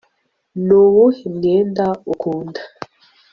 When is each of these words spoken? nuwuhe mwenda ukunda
nuwuhe 0.65 1.23
mwenda 1.35 1.85
ukunda 2.13 2.61